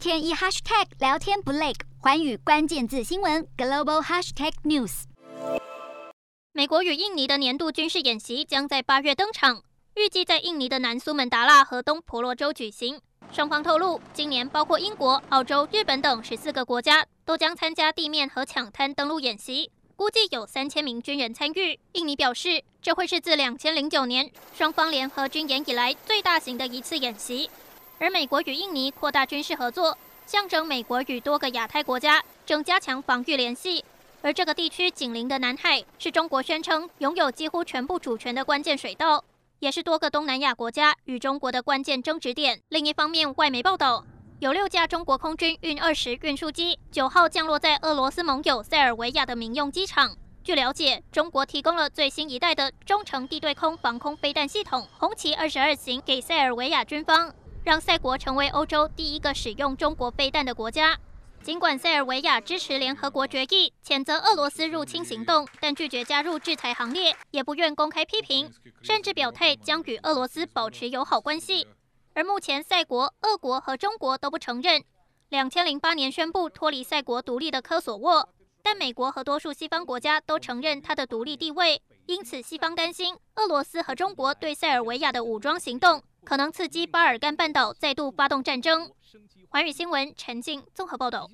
[0.00, 5.02] 天一 hashtag 聊天不累，环宇关键字新闻 global hashtag news。
[6.52, 9.62] 美国与印尼的年度军事演习将在八月登场，
[9.96, 12.98] 预计在印尼的南苏门答腊和东婆罗洲举行。
[13.30, 21.78] 双方透露，今年包括英国、澳洲、日本等十四个国家都将参加地面和抢滩登陆演习，估计有三千名军人参与。
[21.92, 27.50] 印尼表示，这会是自两千零九年双方联合军演以来最大型的一次演习。
[28.00, 33.84] 而美国与印尼扩大军事合作，象征美国与多个亚太国家正加强防御联系。
[34.22, 39.22] 而这个地区紧邻的南海，是中国宣称拥有几乎全部主权的关键水道。
[39.58, 42.58] 也是多个东南亚国家与中国的关键争执点。
[42.70, 44.02] 另一方面，外媒报道，
[44.38, 50.16] 有六架中国空军运二十运输机九号降落在俄罗斯盟友塞尔维亚的民用机场。
[50.42, 57.30] 据了解，中国提供了最新一代的中程地对空防空飞弹系统“红旗二十二型”给塞尔维亚军方，
[57.70, 60.98] 让塞国成为欧洲第一个使用中国飞弹的国家。
[61.40, 71.68] 尽管塞尔维亚支持联合国决议，谴责俄罗斯入侵行动，但拒绝加入制裁行列，也不愿公开批评，甚至表态将与俄罗斯保持友好关系。
[72.12, 74.82] 而目前，塞国、俄国和中国都不承认。
[75.28, 78.28] 两千零八年宣布脱离塞国独立的科索沃，
[78.64, 81.80] 但美国和多数西方国家都承认它的独立地位。
[82.10, 88.90] 因此，西方担心俄罗斯和中国对塞尔维亚的武装行动，可能刺激巴尔干半岛再度发动战争。
[89.48, 91.30] 环宇新闻陈静综合报道。